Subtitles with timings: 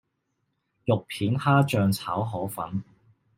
[0.83, 2.81] 肉片蝦醬炒河粉